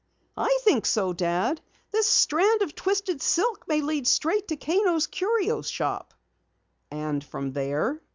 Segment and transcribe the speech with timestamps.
[0.35, 1.61] "I think so, Dad.
[1.91, 6.15] This strand of twisted silk may lead straight to Kano's Curio Shop."
[6.89, 8.01] "And from there?"